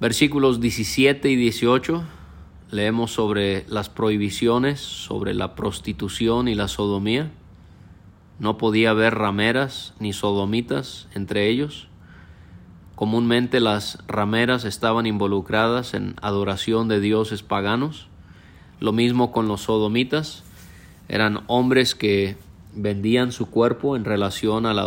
Versículos 0.00 0.60
17 0.60 1.28
y 1.28 1.36
18 1.36 2.04
leemos 2.70 3.12
sobre 3.12 3.66
las 3.68 3.88
prohibiciones, 3.88 4.80
sobre 4.80 5.34
la 5.34 5.54
prostitución 5.54 6.48
y 6.48 6.54
la 6.54 6.68
sodomía. 6.68 7.32
No 8.40 8.56
podía 8.56 8.90
haber 8.90 9.16
rameras 9.16 9.92
ni 10.00 10.14
sodomitas 10.14 11.08
entre 11.14 11.48
ellos. 11.48 11.88
Comúnmente 12.94 13.60
las 13.60 13.98
rameras 14.08 14.64
estaban 14.64 15.06
involucradas 15.06 15.92
en 15.92 16.16
adoración 16.22 16.88
de 16.88 17.00
dioses 17.00 17.42
paganos. 17.42 18.08
Lo 18.80 18.92
mismo 18.92 19.30
con 19.30 19.46
los 19.46 19.60
sodomitas. 19.62 20.42
Eran 21.08 21.40
hombres 21.48 21.94
que 21.94 22.38
vendían 22.74 23.30
su 23.32 23.50
cuerpo 23.50 23.94
en 23.94 24.06
relación 24.06 24.64
a 24.64 24.72
la 24.72 24.82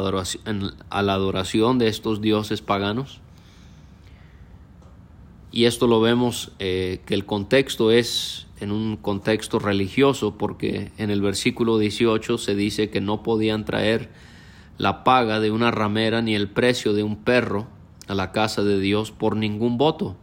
adoración, 1.14 1.78
de 1.78 1.88
estos 1.88 2.22
dioses 2.22 2.62
paganos. 2.62 3.20
Y 5.52 5.66
esto 5.66 5.86
lo 5.86 6.02
vemos 6.02 6.52
eh, 6.58 7.02
que 7.06 7.14
el 7.14 7.26
contexto 7.26 7.92
es 7.92 8.48
en 8.64 8.72
un 8.72 8.98
contexto 8.98 9.60
religioso 9.60 10.38
porque 10.38 10.92
en 10.98 11.12
el 11.12 11.22
versículo 11.22 11.78
18 11.78 12.38
se 12.38 12.56
dice 12.56 12.90
que 12.90 13.02
no 13.02 13.22
podían 13.22 13.66
traer 13.66 14.10
la 14.78 15.04
paga 15.04 15.40
de 15.40 15.52
una 15.52 15.70
ramera 15.70 16.22
ni 16.22 16.34
el 16.34 16.50
precio 16.50 16.94
de 16.94 17.04
un 17.04 17.18
perro 17.18 17.68
a 18.08 18.16
la 18.16 18.32
casa 18.32 18.64
de 18.64 18.80
Dios 18.80 19.12
por 19.12 19.36
ningún 19.36 19.78
voto, 19.78 20.16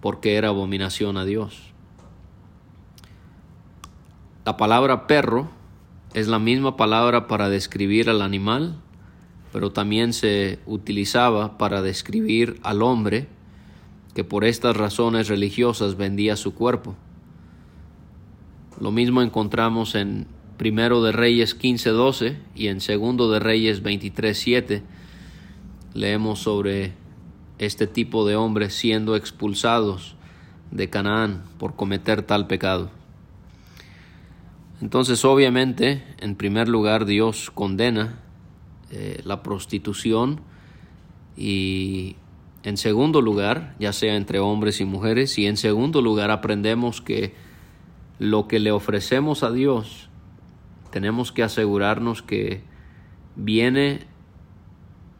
porque 0.00 0.36
era 0.36 0.48
abominación 0.48 1.16
a 1.16 1.24
Dios. 1.24 1.72
La 4.44 4.56
palabra 4.56 5.06
perro 5.06 5.50
es 6.14 6.28
la 6.28 6.38
misma 6.38 6.76
palabra 6.76 7.26
para 7.26 7.48
describir 7.48 8.08
al 8.08 8.22
animal, 8.22 8.76
pero 9.52 9.72
también 9.72 10.12
se 10.12 10.60
utilizaba 10.66 11.58
para 11.58 11.82
describir 11.82 12.60
al 12.62 12.82
hombre 12.82 13.28
que 14.14 14.24
por 14.24 14.44
estas 14.44 14.76
razones 14.76 15.28
religiosas 15.28 15.96
vendía 15.96 16.36
su 16.36 16.54
cuerpo. 16.54 16.96
Lo 18.80 18.90
mismo 18.90 19.20
encontramos 19.20 19.94
en 19.94 20.26
Primero 20.56 21.02
de 21.02 21.12
Reyes 21.12 21.54
15:12 21.54 22.36
y 22.54 22.68
en 22.68 22.80
Segundo 22.80 23.30
de 23.30 23.38
Reyes 23.38 23.82
23:7 23.82 24.82
leemos 25.94 26.40
sobre 26.40 26.92
este 27.58 27.86
tipo 27.86 28.26
de 28.26 28.36
hombres 28.36 28.74
siendo 28.74 29.16
expulsados 29.16 30.16
de 30.70 30.88
Canaán 30.88 31.44
por 31.58 31.76
cometer 31.76 32.22
tal 32.22 32.46
pecado. 32.46 32.90
Entonces, 34.80 35.24
obviamente, 35.26 36.02
en 36.18 36.36
primer 36.36 36.68
lugar, 36.68 37.04
Dios 37.04 37.50
condena 37.50 38.18
eh, 38.90 39.20
la 39.24 39.42
prostitución 39.42 40.40
y 41.36 42.16
en 42.62 42.78
segundo 42.78 43.20
lugar, 43.20 43.76
ya 43.78 43.92
sea 43.92 44.16
entre 44.16 44.38
hombres 44.38 44.80
y 44.80 44.86
mujeres, 44.86 45.38
y 45.38 45.46
en 45.46 45.58
segundo 45.58 46.00
lugar 46.00 46.30
aprendemos 46.30 47.00
que 47.00 47.34
lo 48.20 48.46
que 48.48 48.58
le 48.58 48.70
ofrecemos 48.70 49.42
a 49.42 49.50
Dios, 49.50 50.10
tenemos 50.90 51.32
que 51.32 51.42
asegurarnos 51.42 52.20
que 52.20 52.62
viene 53.34 54.00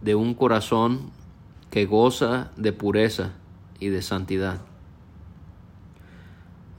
de 0.03 0.15
un 0.15 0.35
corazón 0.35 1.11
que 1.71 1.87
goza 1.87 2.51
de 2.59 2.75
pureza 2.75 3.33
y 3.79 3.89
de 3.89 4.03
santidad. 4.03 4.61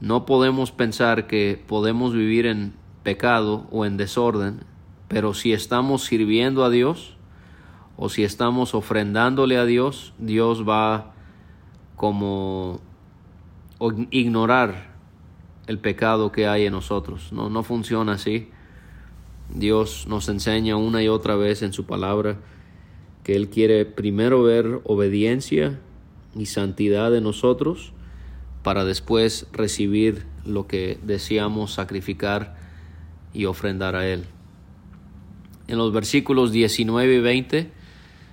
No 0.00 0.24
podemos 0.24 0.70
pensar 0.70 1.26
que 1.26 1.60
podemos 1.66 2.14
vivir 2.14 2.46
en 2.46 2.72
pecado 3.02 3.66
o 3.72 3.84
en 3.84 3.96
desorden, 3.96 4.60
pero 5.08 5.34
si 5.34 5.52
estamos 5.52 6.04
sirviendo 6.04 6.64
a 6.64 6.70
Dios 6.70 7.16
o 7.96 8.08
si 8.08 8.22
estamos 8.22 8.76
ofrendándole 8.76 9.58
a 9.58 9.64
Dios, 9.64 10.14
Dios 10.18 10.68
va 10.68 11.14
como 11.96 12.80
ignorar 14.12 14.91
el 15.66 15.78
pecado 15.78 16.32
que 16.32 16.46
hay 16.46 16.66
en 16.66 16.72
nosotros. 16.72 17.32
No, 17.32 17.50
no 17.50 17.62
funciona 17.62 18.12
así. 18.12 18.48
Dios 19.54 20.06
nos 20.08 20.28
enseña 20.28 20.76
una 20.76 21.02
y 21.02 21.08
otra 21.08 21.36
vez 21.36 21.62
en 21.62 21.72
su 21.72 21.84
palabra 21.84 22.38
que 23.24 23.36
Él 23.36 23.48
quiere 23.48 23.84
primero 23.84 24.42
ver 24.42 24.80
obediencia 24.84 25.78
y 26.34 26.46
santidad 26.46 27.10
de 27.10 27.20
nosotros 27.20 27.92
para 28.62 28.84
después 28.84 29.46
recibir 29.52 30.24
lo 30.44 30.66
que 30.66 30.98
deseamos 31.02 31.74
sacrificar 31.74 32.56
y 33.32 33.44
ofrendar 33.44 33.96
a 33.96 34.06
Él. 34.06 34.24
En 35.68 35.78
los 35.78 35.92
versículos 35.92 36.52
19 36.52 37.14
y 37.14 37.20
20 37.20 37.70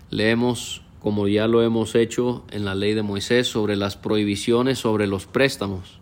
leemos 0.10 0.82
como 1.00 1.28
ya 1.28 1.48
lo 1.48 1.64
hemos 1.64 1.96
hecho 1.96 2.44
en 2.52 2.66
la 2.66 2.76
ley 2.76 2.94
de 2.94 3.04
Moisés 3.04 3.48
sobre 3.48 3.76
las 3.76 3.96
prohibiciones 3.96 4.80
sobre 4.80 5.08
los 5.08 5.26
préstamos. 5.26 5.99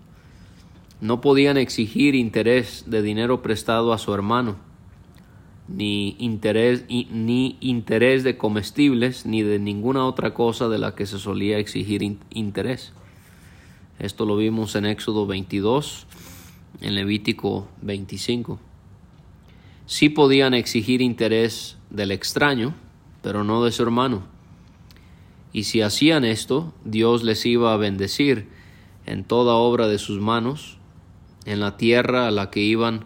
No 0.99 1.21
podían 1.21 1.57
exigir 1.57 2.15
interés 2.15 2.85
de 2.87 3.01
dinero 3.01 3.43
prestado 3.43 3.93
a 3.93 3.99
su 3.99 4.13
hermano, 4.13 4.55
ni 5.67 6.15
interés, 6.17 6.85
ni 6.89 7.57
interés 7.59 8.23
de 8.23 8.37
comestibles, 8.37 9.25
ni 9.25 9.43
de 9.43 9.59
ninguna 9.59 10.05
otra 10.05 10.33
cosa 10.33 10.69
de 10.69 10.79
la 10.79 10.95
que 10.95 11.05
se 11.05 11.19
solía 11.19 11.59
exigir 11.59 12.17
interés. 12.31 12.93
Esto 13.99 14.25
lo 14.25 14.37
vimos 14.37 14.75
en 14.75 14.85
Éxodo 14.85 15.27
22, 15.27 16.07
en 16.81 16.95
Levítico 16.95 17.67
25. 17.81 18.59
Sí 19.85 20.09
podían 20.09 20.53
exigir 20.53 21.01
interés 21.01 21.77
del 21.89 22.11
extraño, 22.11 22.73
pero 23.21 23.43
no 23.43 23.63
de 23.63 23.71
su 23.71 23.83
hermano. 23.83 24.23
Y 25.53 25.63
si 25.63 25.81
hacían 25.81 26.25
esto, 26.25 26.73
Dios 26.85 27.23
les 27.23 27.45
iba 27.45 27.73
a 27.73 27.77
bendecir 27.77 28.47
en 29.05 29.23
toda 29.23 29.55
obra 29.55 29.87
de 29.87 29.97
sus 29.97 30.19
manos, 30.19 30.76
en 31.47 31.59
la 31.59 31.77
tierra 31.77 32.27
a 32.27 32.31
la 32.31 32.51
que 32.51 32.59
iban 32.59 33.05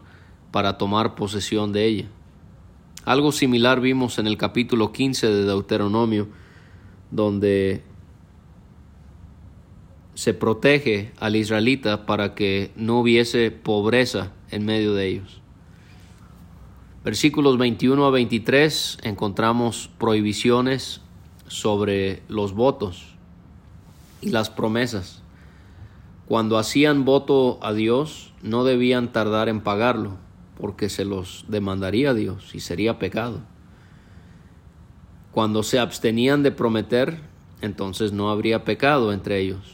para 0.52 0.78
tomar 0.78 1.16
posesión 1.16 1.72
de 1.72 1.86
ella. 1.86 2.06
Algo 3.06 3.32
similar 3.32 3.80
vimos 3.80 4.20
en 4.20 4.28
el 4.28 4.38
capítulo 4.38 4.92
15 4.92 5.28
de 5.28 5.46
Deuteronomio, 5.46 6.28
donde 7.10 7.84
se 10.16 10.34
protege 10.34 11.14
al 11.20 11.36
israelita 11.36 12.06
para 12.06 12.36
que 12.36 12.72
no 12.76 13.00
hubiese 13.00 13.52
pobreza 13.52 14.32
en 14.50 14.66
medio 14.66 14.94
de 14.94 15.08
ellos. 15.08 15.42
Versículos 17.04 17.58
21 17.58 18.06
a 18.06 18.12
23 18.12 19.00
encontramos 19.04 19.90
prohibiciones 19.98 21.02
sobre 21.48 22.22
los 22.28 22.54
votos 22.54 23.16
y 24.22 24.30
las 24.30 24.50
promesas. 24.50 25.21
Cuando 26.32 26.58
hacían 26.58 27.04
voto 27.04 27.60
a 27.62 27.74
Dios, 27.74 28.32
no 28.41 28.63
debían 28.63 29.12
tardar 29.12 29.50
en 29.50 29.60
pagarlo, 29.60 30.15
porque 30.58 30.88
se 30.88 31.04
los 31.04 31.44
demandaría 31.50 32.13
Dios 32.13 32.56
y 32.56 32.62
sería 32.62 33.00
pecado. 33.00 33.41
Cuando 35.34 35.62
se 35.62 35.78
abstenían 35.78 36.41
de 36.41 36.54
prometer, 36.54 37.20
entonces 37.60 38.13
no 38.13 38.32
habría 38.32 38.63
pecado 38.63 39.12
entre 39.12 39.39
ellos. 39.39 39.74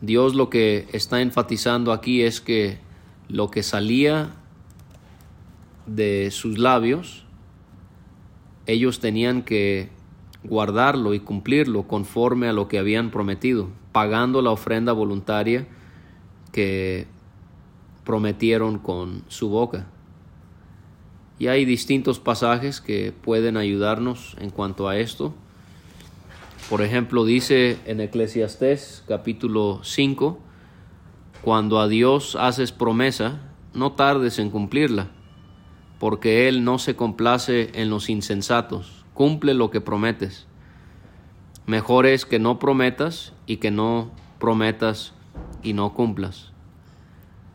Dios 0.00 0.36
lo 0.36 0.48
que 0.48 0.86
está 0.92 1.20
enfatizando 1.20 1.92
aquí 1.92 2.22
es 2.22 2.40
que 2.40 2.78
lo 3.26 3.50
que 3.50 3.64
salía 3.64 4.30
de 5.86 6.30
sus 6.30 6.56
labios, 6.56 7.24
ellos 8.66 9.00
tenían 9.00 9.42
que 9.42 9.88
guardarlo 10.44 11.14
y 11.14 11.18
cumplirlo 11.18 11.88
conforme 11.88 12.46
a 12.46 12.52
lo 12.52 12.68
que 12.68 12.78
habían 12.78 13.10
prometido, 13.10 13.79
pagando 13.92 14.42
la 14.42 14.50
ofrenda 14.50 14.92
voluntaria 14.92 15.66
que 16.52 17.06
prometieron 18.04 18.78
con 18.78 19.24
su 19.28 19.48
boca. 19.48 19.86
Y 21.38 21.46
hay 21.46 21.64
distintos 21.64 22.20
pasajes 22.20 22.80
que 22.80 23.12
pueden 23.12 23.56
ayudarnos 23.56 24.36
en 24.38 24.50
cuanto 24.50 24.88
a 24.88 24.98
esto. 24.98 25.34
Por 26.68 26.82
ejemplo, 26.82 27.24
dice 27.24 27.78
en 27.86 28.00
Eclesiastés 28.00 29.04
capítulo 29.08 29.80
5, 29.82 30.38
cuando 31.42 31.80
a 31.80 31.88
Dios 31.88 32.36
haces 32.36 32.72
promesa, 32.72 33.40
no 33.72 33.92
tardes 33.92 34.38
en 34.38 34.50
cumplirla, 34.50 35.08
porque 35.98 36.48
Él 36.48 36.64
no 36.64 36.78
se 36.78 36.96
complace 36.96 37.70
en 37.74 37.88
los 37.88 38.10
insensatos 38.10 39.00
cumple 39.20 39.52
lo 39.52 39.70
que 39.70 39.82
prometes. 39.82 40.46
Mejor 41.66 42.06
es 42.06 42.24
que 42.24 42.38
no 42.38 42.58
prometas 42.58 43.34
y 43.50 43.56
que 43.56 43.72
no 43.72 44.12
prometas 44.38 45.12
y 45.64 45.72
no 45.72 45.92
cumplas. 45.92 46.52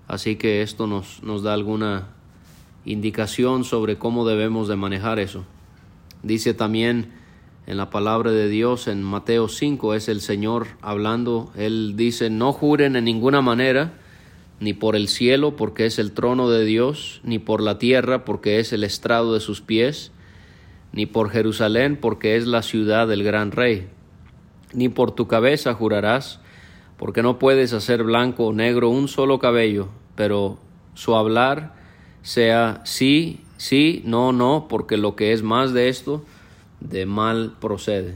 Así 0.10 0.36
que 0.36 0.62
esto 0.62 0.88
nos, 0.88 1.24
nos 1.24 1.42
da 1.42 1.54
alguna 1.54 2.10
indicación 2.84 3.64
sobre 3.64 3.98
cómo 3.98 4.28
debemos 4.28 4.68
de 4.68 4.76
manejar 4.76 5.20
eso. 5.20 5.46
Dice 6.22 6.54
también 6.54 7.14
en 7.66 7.78
la 7.78 7.92
palabra 7.92 8.32
de 8.32 8.50
Dios 8.50 8.90
en 8.90 9.04
Mateo 9.04 9.48
5, 9.48 9.94
es 9.94 10.10
el 10.10 10.20
Señor 10.20 10.68
hablando, 10.82 11.50
Él 11.56 11.94
dice, 11.96 12.30
no 12.30 12.52
juren 12.52 12.98
en 12.98 13.06
ninguna 13.06 13.40
manera, 13.40 13.94
ni 14.60 14.74
por 14.74 14.98
el 14.98 15.08
cielo 15.08 15.56
porque 15.56 15.86
es 15.86 15.98
el 15.98 16.12
trono 16.12 16.50
de 16.50 16.66
Dios, 16.66 17.22
ni 17.24 17.40
por 17.40 17.62
la 17.62 17.80
tierra 17.80 18.26
porque 18.26 18.60
es 18.60 18.74
el 18.74 18.84
estrado 18.84 19.34
de 19.34 19.40
sus 19.40 19.62
pies, 19.62 20.12
ni 20.92 21.06
por 21.06 21.30
Jerusalén, 21.30 21.96
porque 21.96 22.36
es 22.36 22.48
la 22.48 22.64
ciudad 22.64 23.08
del 23.08 23.24
gran 23.24 23.52
rey, 23.52 23.88
ni 24.76 24.90
por 24.90 25.12
tu 25.12 25.28
cabeza 25.28 25.74
jurarás, 25.74 26.40
porque 26.98 27.24
no 27.24 27.40
puedes 27.40 27.74
hacer 27.74 28.04
blanco 28.04 28.48
o 28.48 28.54
negro 28.54 28.90
un 28.90 29.08
solo 29.08 29.40
cabello, 29.40 29.90
pero 30.16 30.58
su 30.94 31.16
hablar 31.16 31.76
sea 32.22 32.82
sí, 32.86 33.42
sí, 33.58 34.02
no, 34.06 34.32
no, 34.32 34.68
porque 34.70 34.98
lo 34.98 35.16
que 35.16 35.34
es 35.34 35.44
más 35.44 35.74
de 35.74 35.90
esto, 35.90 36.24
de 36.80 37.06
mal 37.06 37.54
procede. 37.60 38.16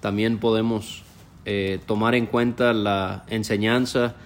También 0.00 0.38
podemos 0.38 1.04
eh, 1.44 1.80
tomar 1.86 2.14
en 2.14 2.26
cuenta 2.26 2.72
la 2.72 3.24
enseñanza 3.28 4.16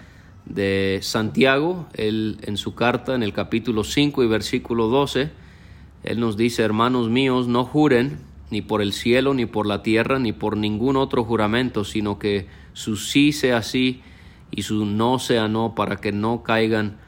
de 0.47 1.01
Santiago, 1.03 1.87
él 1.95 2.39
en 2.43 2.57
su 2.57 2.75
carta 2.75 3.15
en 3.15 3.23
el 3.23 3.33
capítulo 3.33 3.85
5 3.85 4.23
y 4.25 4.27
versículo 4.27 4.89
12, 4.89 5.31
él 6.03 6.21
nos 6.21 6.37
dice, 6.37 6.63
hermanos 6.63 7.11
míos, 7.11 7.47
no 7.47 7.65
juren 7.65 8.30
ni 8.51 8.63
por 8.63 8.83
el 8.83 8.93
cielo, 8.93 9.35
ni 9.35 9.47
por 9.47 9.67
la 9.67 9.83
tierra, 9.83 10.19
ni 10.19 10.33
por 10.33 10.57
ningún 10.57 10.97
otro 10.97 11.25
juramento, 11.25 11.85
sino 11.85 12.19
que 12.19 12.47
su 12.73 12.97
sí 12.97 13.33
sea 13.33 13.63
sí 13.63 14.03
y 14.51 14.63
su 14.63 14.85
no 14.85 15.19
sea 15.19 15.49
no, 15.49 15.75
para 15.75 15.97
que 15.97 16.13
no 16.13 16.43
caigan 16.43 16.99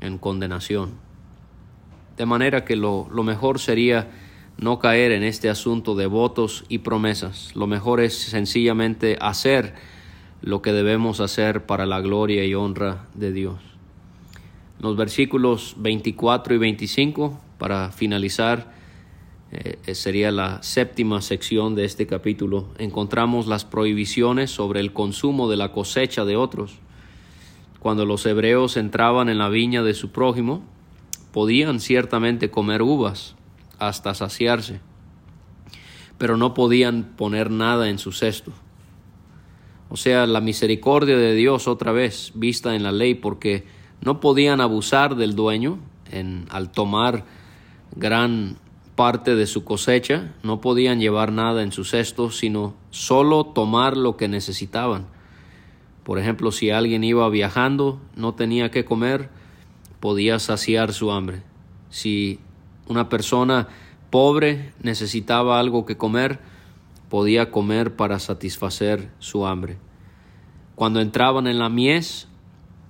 en 0.00 0.18
condenación. 0.18 0.90
De 2.16 2.26
manera 2.26 2.64
que 2.64 2.76
lo, 2.76 3.08
mejor 3.24 3.58
sería 3.58 4.10
no 4.58 4.78
caer 4.78 5.12
en 5.12 5.22
este 5.22 5.48
asunto 5.48 5.94
de 5.94 6.06
votos 6.06 6.64
y 6.68 6.78
promesas. 6.78 7.54
Lo 7.56 7.66
mejor 7.66 8.00
es 8.00 8.16
sencillamente 8.16 9.16
hacer 9.20 9.74
lo 10.40 10.60
que 10.60 10.72
debemos 10.72 11.20
hacer 11.20 11.66
para 11.66 11.86
la 11.86 12.00
gloria 12.00 12.44
y 12.44 12.54
honra 12.54 13.06
de 13.14 13.32
Dios. 13.32 13.60
Los 14.78 14.96
versículos 14.96 15.76
24 15.78 16.54
y 16.54 16.58
25 16.58 17.40
para 17.58 17.92
finalizar, 17.92 18.71
eh, 19.52 19.78
eh, 19.84 19.94
sería 19.94 20.30
la 20.30 20.62
séptima 20.62 21.20
sección 21.20 21.74
de 21.74 21.84
este 21.84 22.06
capítulo, 22.06 22.68
encontramos 22.78 23.46
las 23.46 23.66
prohibiciones 23.66 24.50
sobre 24.50 24.80
el 24.80 24.94
consumo 24.94 25.50
de 25.50 25.58
la 25.58 25.72
cosecha 25.72 26.24
de 26.24 26.36
otros. 26.36 26.78
Cuando 27.78 28.06
los 28.06 28.24
hebreos 28.24 28.78
entraban 28.78 29.28
en 29.28 29.36
la 29.36 29.50
viña 29.50 29.82
de 29.82 29.92
su 29.92 30.10
prójimo, 30.10 30.64
podían 31.32 31.80
ciertamente 31.80 32.50
comer 32.50 32.80
uvas 32.80 33.36
hasta 33.78 34.14
saciarse, 34.14 34.80
pero 36.16 36.38
no 36.38 36.54
podían 36.54 37.12
poner 37.14 37.50
nada 37.50 37.90
en 37.90 37.98
su 37.98 38.12
cesto. 38.12 38.52
O 39.90 39.98
sea, 39.98 40.26
la 40.26 40.40
misericordia 40.40 41.18
de 41.18 41.34
Dios 41.34 41.68
otra 41.68 41.92
vez 41.92 42.32
vista 42.34 42.74
en 42.74 42.82
la 42.84 42.92
ley, 42.92 43.14
porque 43.14 43.66
no 44.00 44.18
podían 44.18 44.62
abusar 44.62 45.14
del 45.14 45.34
dueño 45.34 45.78
en, 46.10 46.46
al 46.48 46.72
tomar 46.72 47.26
gran 47.94 48.56
parte 49.02 49.34
de 49.34 49.48
su 49.48 49.64
cosecha, 49.64 50.32
no 50.44 50.60
podían 50.60 51.00
llevar 51.00 51.32
nada 51.32 51.64
en 51.64 51.72
su 51.72 51.82
cesto, 51.82 52.30
sino 52.30 52.76
solo 52.90 53.46
tomar 53.46 53.96
lo 53.96 54.16
que 54.16 54.28
necesitaban. 54.28 55.08
Por 56.04 56.20
ejemplo, 56.20 56.52
si 56.52 56.70
alguien 56.70 57.02
iba 57.02 57.28
viajando, 57.28 58.00
no 58.14 58.34
tenía 58.34 58.70
que 58.70 58.84
comer, 58.84 59.28
podía 59.98 60.38
saciar 60.38 60.92
su 60.92 61.10
hambre. 61.10 61.42
Si 61.90 62.38
una 62.86 63.08
persona 63.08 63.66
pobre 64.10 64.72
necesitaba 64.80 65.58
algo 65.58 65.84
que 65.84 65.96
comer, 65.96 66.38
podía 67.08 67.50
comer 67.50 67.96
para 67.96 68.20
satisfacer 68.20 69.10
su 69.18 69.48
hambre. 69.48 69.78
Cuando 70.76 71.00
entraban 71.00 71.48
en 71.48 71.58
la 71.58 71.68
mies, 71.68 72.28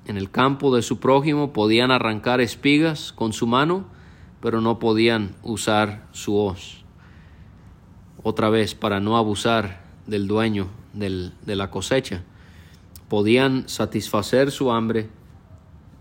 en 0.05 0.19
el 0.19 0.31
campo 0.31 0.77
de 0.77 0.83
su 0.83 1.01
prójimo, 1.01 1.55
podían 1.55 1.91
arrancar 1.91 2.43
espigas 2.43 3.15
con 3.15 3.33
su 3.33 3.47
mano, 3.47 3.87
pero 4.43 4.61
no 4.61 4.79
podían 4.79 5.35
usar 5.43 6.07
su 6.13 6.37
hoz. 6.37 6.83
Otra 8.23 8.51
vez, 8.51 8.75
para 8.75 9.01
no 9.01 9.17
abusar 9.17 9.81
del 10.07 10.27
dueño 10.27 10.69
de 10.93 11.57
la 11.57 11.71
cosecha. 11.71 12.23
Podían 13.09 13.69
satisfacer 13.69 14.51
su 14.51 14.73
hambre, 14.73 15.09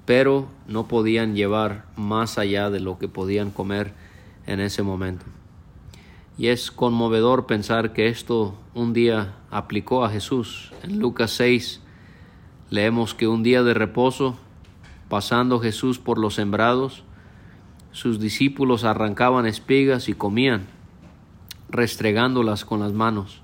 pero 0.05 0.47
no 0.67 0.87
podían 0.87 1.35
llevar 1.35 1.85
más 1.95 2.37
allá 2.37 2.69
de 2.69 2.79
lo 2.79 2.97
que 2.97 3.07
podían 3.07 3.51
comer 3.51 3.93
en 4.47 4.59
ese 4.59 4.83
momento. 4.83 5.25
Y 6.37 6.47
es 6.47 6.71
conmovedor 6.71 7.45
pensar 7.45 7.93
que 7.93 8.07
esto 8.07 8.55
un 8.73 8.93
día 8.93 9.35
aplicó 9.51 10.03
a 10.03 10.09
Jesús. 10.09 10.73
En 10.83 10.99
Lucas 10.99 11.31
6 11.31 11.81
leemos 12.69 13.13
que 13.13 13.27
un 13.27 13.43
día 13.43 13.63
de 13.63 13.73
reposo, 13.73 14.37
pasando 15.09 15.59
Jesús 15.59 15.99
por 15.99 16.17
los 16.17 16.35
sembrados, 16.35 17.03
sus 17.91 18.19
discípulos 18.19 18.83
arrancaban 18.83 19.45
espigas 19.45 20.09
y 20.09 20.13
comían. 20.13 20.67
restregándolas 21.69 22.65
con 22.65 22.81
las 22.81 22.91
manos. 22.91 23.41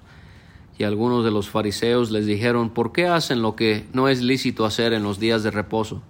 Y 0.77 0.83
algunos 0.83 1.23
de 1.23 1.31
los 1.31 1.49
fariseos 1.49 2.11
les 2.11 2.25
dijeron, 2.25 2.69
¿por 2.69 2.91
qué 2.91 3.07
hacen 3.07 3.41
lo 3.41 3.55
que 3.55 3.87
no 3.93 4.09
es 4.09 4.21
lícito 4.21 4.65
hacer 4.65 4.91
en 4.91 5.01
los 5.01 5.17
días 5.17 5.43
de 5.43 5.51
reposo? 5.51 6.01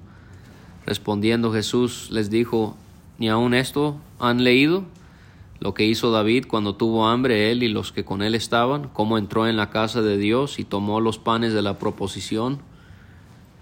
Respondiendo 0.85 1.53
Jesús 1.53 2.09
les 2.11 2.29
dijo, 2.29 2.75
¿ni 3.19 3.29
aun 3.29 3.53
esto 3.53 3.97
han 4.19 4.43
leído? 4.43 4.83
Lo 5.59 5.73
que 5.73 5.85
hizo 5.85 6.11
David 6.11 6.45
cuando 6.47 6.75
tuvo 6.75 7.07
hambre 7.07 7.51
él 7.51 7.63
y 7.63 7.67
los 7.67 7.91
que 7.91 8.03
con 8.03 8.21
él 8.21 8.35
estaban, 8.35 8.89
cómo 8.93 9.17
entró 9.17 9.47
en 9.47 9.57
la 9.57 9.69
casa 9.69 10.01
de 10.01 10.17
Dios 10.17 10.59
y 10.59 10.63
tomó 10.63 11.01
los 11.01 11.19
panes 11.19 11.53
de 11.53 11.61
la 11.61 11.77
proposición, 11.79 12.59